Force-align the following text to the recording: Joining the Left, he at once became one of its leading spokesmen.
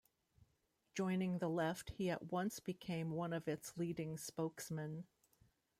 Joining 0.95 1.37
the 1.37 1.47
Left, 1.47 1.91
he 1.91 2.09
at 2.09 2.31
once 2.31 2.59
became 2.59 3.11
one 3.11 3.33
of 3.33 3.47
its 3.47 3.77
leading 3.77 4.17
spokesmen. 4.17 5.03